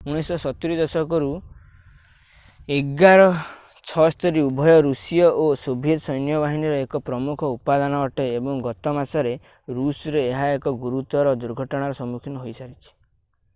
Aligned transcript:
1970 0.09 0.77
ଦଶକରୁ 0.77 1.27
il-76 2.75 4.39
ଉଭୟ 4.43 4.77
ରୁଷୀୟ 4.87 5.19
ଓ 5.43 5.45
ସୋଭିଏତ୍ 5.63 6.01
ସୈନ୍ୟବାହିନୀର 6.05 6.79
ଏକ 6.85 7.01
ପ୍ରମୁଖ 7.11 7.49
ଉପାଦାନ 7.57 7.99
ଅଟେ 8.07 8.25
ଏବଂ 8.39 8.63
ଗତ 8.69 8.93
ମାସରେ 8.99 9.35
ରୁଷରେ 9.81 10.23
ଏହା 10.31 10.47
ଏକ 10.57 10.73
ଗୁରୁତର 10.87 11.35
ଦୁର୍ଘଟଣାର 11.45 11.99
ସମ୍ମୁଖୀନ 12.01 12.47
ହୋଇ 12.47 12.55
ସାରିଛି 12.61 12.91